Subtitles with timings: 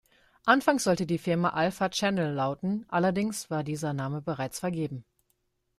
[0.45, 5.05] Anfangs sollte die Firma „Alpha Channel“ lauten, allerdings war dieser Name bereits vergeben.